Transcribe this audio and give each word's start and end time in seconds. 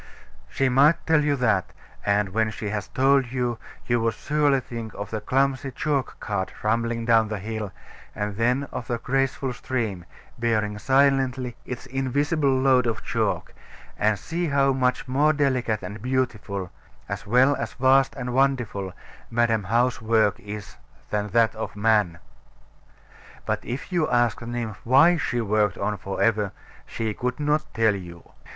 She 0.49 0.67
might 0.67 1.05
tell 1.05 1.23
you 1.23 1.35
that; 1.35 1.73
and 2.03 2.29
when 2.29 2.49
she 2.49 2.69
had 2.69 2.87
told 2.95 3.31
you, 3.31 3.59
you 3.85 4.01
would 4.01 4.15
surely 4.15 4.59
think 4.59 4.95
of 4.95 5.11
the 5.11 5.21
clumsy 5.21 5.69
chalk 5.69 6.19
cart 6.19 6.51
rumbling 6.63 7.05
down 7.05 7.27
the 7.27 7.37
hill, 7.37 7.71
and 8.15 8.35
then 8.35 8.63
of 8.71 8.87
the 8.87 8.97
graceful 8.97 9.53
stream, 9.53 10.05
bearing 10.39 10.79
silently 10.79 11.55
its 11.67 11.85
invisible 11.85 12.49
load 12.49 12.87
of 12.87 13.03
chalk; 13.03 13.53
and 13.95 14.17
see 14.17 14.47
how 14.47 14.73
much 14.73 15.07
more 15.07 15.33
delicate 15.33 15.83
and 15.83 16.01
beautiful, 16.01 16.71
as 17.07 17.27
well 17.27 17.55
as 17.57 17.73
vast 17.73 18.15
and 18.17 18.33
wonderful, 18.33 18.93
Madam 19.29 19.65
How's 19.65 20.01
work 20.01 20.39
is 20.39 20.77
than 21.11 21.27
that 21.27 21.53
of 21.53 21.75
man. 21.75 22.17
But 23.45 23.63
if 23.63 23.91
you 23.91 24.09
asked 24.09 24.39
the 24.39 24.47
nymph 24.47 24.81
why 24.83 25.17
she 25.17 25.41
worked 25.41 25.77
on 25.77 25.95
for 25.99 26.19
ever, 26.19 26.53
she 26.87 27.13
could 27.13 27.39
not 27.39 27.71
tell 27.75 27.93
you. 27.93 28.31